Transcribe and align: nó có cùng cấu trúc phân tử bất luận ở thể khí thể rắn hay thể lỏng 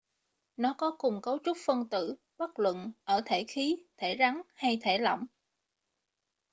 nó 0.57 0.75
có 0.77 0.95
cùng 0.97 1.21
cấu 1.21 1.37
trúc 1.45 1.57
phân 1.65 1.89
tử 1.89 2.15
bất 2.37 2.59
luận 2.59 2.91
ở 3.03 3.21
thể 3.25 3.43
khí 3.43 3.77
thể 3.97 4.15
rắn 4.19 4.41
hay 4.55 4.79
thể 4.81 4.97
lỏng 4.97 5.25